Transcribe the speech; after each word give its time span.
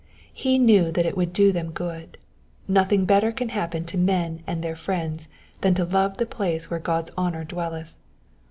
He 0.33 0.57
knew 0.57 0.91
that 0.93 1.05
it 1.05 1.15
would 1.15 1.31
do 1.31 1.51
them 1.51 1.69
good; 1.69 2.17
nothing 2.67 3.05
better 3.05 3.31
can 3.31 3.49
happen 3.49 3.85
to 3.85 3.99
men 3.99 4.41
and 4.47 4.63
their 4.63 4.75
friends 4.75 5.27
than 5.59 5.75
to 5.75 5.85
love 5.85 6.17
the 6.17 6.25
place 6.25 6.71
where 6.71 6.79
God's 6.79 7.11
honour 7.19 7.43
dwelleth. 7.43 7.99